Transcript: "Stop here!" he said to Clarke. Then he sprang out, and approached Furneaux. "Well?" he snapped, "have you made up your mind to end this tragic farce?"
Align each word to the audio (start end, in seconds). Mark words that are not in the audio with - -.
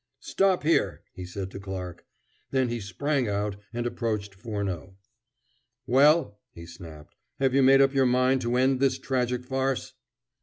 "Stop 0.23 0.63
here!" 0.63 1.03
he 1.13 1.25
said 1.27 1.51
to 1.51 1.59
Clarke. 1.59 2.05
Then 2.49 2.69
he 2.69 2.79
sprang 2.79 3.27
out, 3.29 3.57
and 3.71 3.85
approached 3.85 4.33
Furneaux. 4.33 4.95
"Well?" 5.85 6.39
he 6.55 6.65
snapped, 6.65 7.13
"have 7.39 7.53
you 7.53 7.61
made 7.61 7.81
up 7.81 7.93
your 7.93 8.07
mind 8.07 8.41
to 8.41 8.55
end 8.55 8.79
this 8.79 8.97
tragic 8.97 9.45
farce?" 9.45 9.93